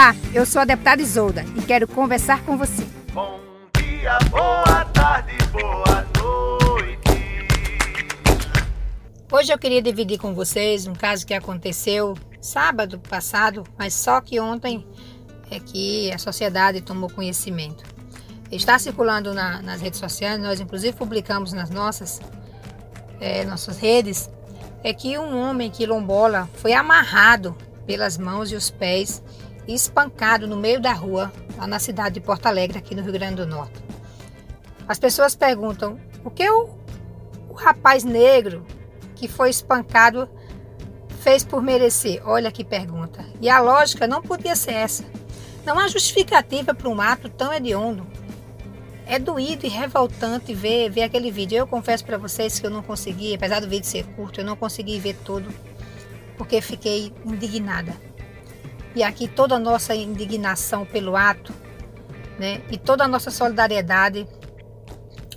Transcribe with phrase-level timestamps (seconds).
[0.00, 2.86] Olá, eu sou a deputada Isolda e quero conversar com você.
[3.12, 3.38] Bom
[3.76, 8.08] dia, boa tarde, boa noite.
[9.30, 14.40] Hoje eu queria dividir com vocês um caso que aconteceu sábado passado, mas só que
[14.40, 14.86] ontem
[15.50, 17.84] é que a sociedade tomou conhecimento.
[18.50, 22.22] Está circulando na- nas redes sociais, nós inclusive publicamos nas nossas,
[23.20, 24.30] eh, nossas redes,
[24.82, 27.54] é que um homem quilombola foi amarrado
[27.86, 29.22] pelas mãos e os pés
[29.74, 33.36] espancado no meio da rua, lá na cidade de Porto Alegre, aqui no Rio Grande
[33.36, 33.82] do Norte.
[34.88, 36.68] As pessoas perguntam o que o,
[37.48, 38.66] o rapaz negro
[39.14, 40.28] que foi espancado
[41.20, 42.22] fez por merecer?
[42.26, 43.24] Olha que pergunta.
[43.40, 45.04] E a lógica não podia ser essa.
[45.64, 48.06] Não há justificativa para um ato tão hediondo.
[49.06, 51.58] É doído e revoltante ver, ver aquele vídeo.
[51.58, 54.56] Eu confesso para vocês que eu não consegui, apesar do vídeo ser curto, eu não
[54.56, 55.52] consegui ver todo,
[56.38, 57.94] porque fiquei indignada.
[58.94, 61.52] E aqui toda a nossa indignação pelo ato,
[62.38, 62.62] né?
[62.70, 64.26] E toda a nossa solidariedade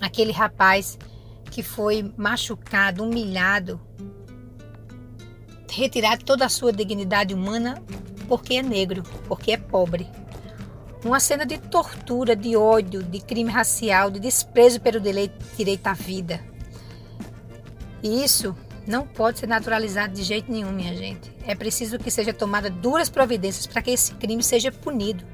[0.00, 0.98] àquele rapaz
[1.50, 3.80] que foi machucado, humilhado,
[5.70, 7.82] retirado toda a sua dignidade humana
[8.28, 10.08] porque é negro, porque é pobre.
[11.04, 16.40] Uma cena de tortura, de ódio, de crime racial, de desprezo pelo direito à vida.
[18.02, 21.32] E isso não pode ser naturalizado de jeito nenhum, minha gente.
[21.46, 25.24] É preciso que seja tomada duras providências para que esse crime seja punido.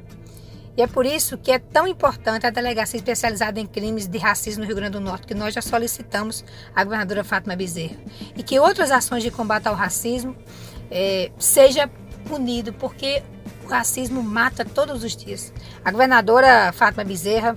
[0.76, 4.62] E é por isso que é tão importante a delegacia especializada em crimes de racismo
[4.62, 6.44] no Rio Grande do Norte, que nós já solicitamos
[6.74, 7.96] à governadora Fátima Bezerra.
[8.36, 10.36] E que outras ações de combate ao racismo
[10.90, 11.90] eh, seja
[12.24, 13.22] punido, porque
[13.64, 15.52] o racismo mata todos os dias.
[15.84, 17.56] A governadora Fátima Bezerra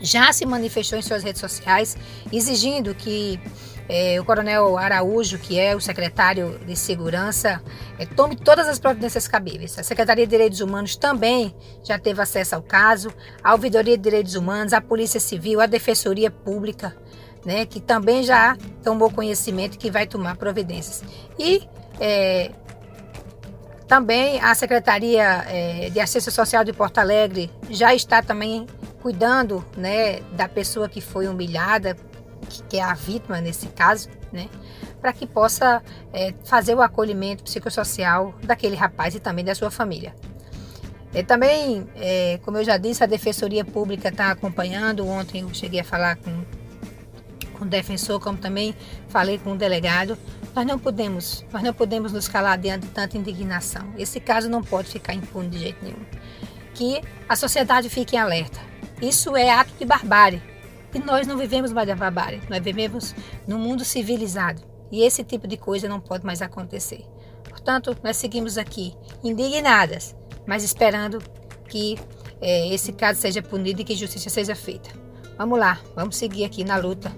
[0.00, 1.96] já se manifestou em suas redes sociais
[2.32, 3.40] exigindo que
[3.88, 7.60] eh, o coronel Araújo, que é o secretário de Segurança,
[7.98, 9.76] eh, tome todas as providências cabíveis.
[9.78, 11.52] A Secretaria de Direitos Humanos também
[11.82, 13.12] já teve acesso ao caso,
[13.42, 16.96] a Ouvidoria de Direitos Humanos, a Polícia Civil, a Defensoria Pública,
[17.44, 21.02] né, que também já tomou conhecimento que vai tomar providências.
[21.36, 21.68] E
[21.98, 22.52] eh,
[23.88, 28.68] também a Secretaria eh, de Assistência Social de Porto Alegre já está também
[29.02, 31.96] cuidando né, da pessoa que foi humilhada,
[32.68, 34.48] que, é a vítima nesse caso, né,
[35.00, 40.14] para que possa eh, fazer o acolhimento psicossocial daquele rapaz e também da sua família.
[41.14, 45.06] Eh, também, eh, como eu já disse, a Defensoria Pública está acompanhando.
[45.06, 46.44] Ontem eu cheguei a falar com,
[47.58, 48.74] com o defensor, como também
[49.08, 50.16] falei com o delegado.
[50.54, 53.92] Nós não podemos, nós não podemos nos calar diante de tanta indignação.
[53.96, 56.04] Esse caso não pode ficar impune de jeito nenhum.
[56.74, 58.60] Que a sociedade fique alerta.
[59.00, 60.42] Isso é ato de barbárie.
[60.94, 62.42] E nós não vivemos mais da barbárie.
[62.48, 63.14] Nós vivemos
[63.46, 64.62] num mundo civilizado.
[64.90, 67.04] E esse tipo de coisa não pode mais acontecer.
[67.48, 70.16] Portanto, nós seguimos aqui indignadas,
[70.46, 71.18] mas esperando
[71.68, 71.98] que
[72.40, 74.90] eh, esse caso seja punido e que justiça seja feita.
[75.38, 77.12] Vamos lá, vamos seguir aqui na luta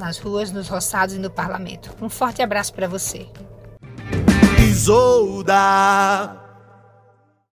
[0.00, 1.94] nas ruas, nos roçados e no parlamento.
[2.00, 3.28] Um forte abraço para você.
[4.58, 6.39] Isolda.